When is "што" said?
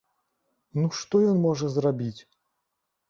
1.01-1.15